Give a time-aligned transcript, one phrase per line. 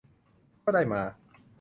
[0.65, 1.01] ก็ได้มา